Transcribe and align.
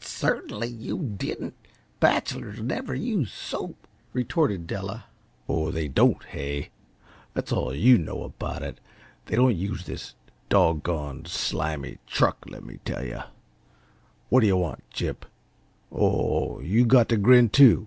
"Certainly, 0.00 0.68
you 0.68 0.96
didn't. 1.18 1.54
Bachelors 2.00 2.62
never 2.62 2.94
use 2.94 3.30
soap," 3.30 3.86
retorted 4.14 4.66
Della. 4.66 5.04
"Oh, 5.50 5.70
they 5.70 5.86
don't, 5.86 6.24
hey? 6.24 6.70
That's 7.34 7.52
all 7.52 7.74
you 7.74 7.98
know 7.98 8.22
about 8.22 8.62
it. 8.62 8.80
They 9.26 9.36
don't 9.36 9.54
use 9.54 9.84
this 9.84 10.14
doggoned, 10.48 11.28
slimy 11.28 11.98
truck, 12.06 12.38
let 12.48 12.64
me 12.64 12.78
tell 12.86 13.04
yuh. 13.04 13.24
What 14.30 14.40
d'yuh 14.40 14.56
want, 14.56 14.82
Chip? 14.94 15.26
Oh, 15.94 16.58
you've 16.60 16.88
got 16.88 17.10
t' 17.10 17.16
grin, 17.16 17.50
too! 17.50 17.86